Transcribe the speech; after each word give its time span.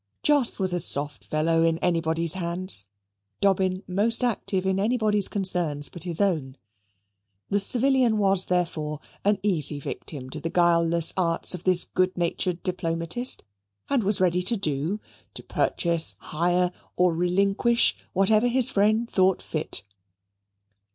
Jos 0.23 0.57
was 0.57 0.73
a 0.73 0.79
soft 0.79 1.23
fellow 1.25 1.61
in 1.63 1.77
anybody's 1.77 2.33
hands, 2.33 2.87
Dobbin 3.39 3.83
most 3.87 4.23
active 4.23 4.65
in 4.65 4.79
anybody's 4.79 5.27
concerns 5.27 5.89
but 5.89 6.05
his 6.05 6.19
own; 6.19 6.57
the 7.51 7.59
civilian 7.59 8.17
was, 8.17 8.47
therefore, 8.47 8.99
an 9.23 9.37
easy 9.43 9.79
victim 9.79 10.27
to 10.31 10.39
the 10.39 10.49
guileless 10.49 11.13
arts 11.15 11.53
of 11.53 11.65
this 11.65 11.85
good 11.85 12.17
natured 12.17 12.63
diplomatist 12.63 13.43
and 13.91 14.01
was 14.03 14.19
ready 14.19 14.41
to 14.41 14.57
do, 14.57 14.99
to 15.35 15.43
purchase, 15.43 16.15
hire, 16.17 16.71
or 16.95 17.13
relinquish 17.13 17.95
whatever 18.11 18.47
his 18.47 18.71
friend 18.71 19.07
thought 19.07 19.39
fit. 19.39 19.83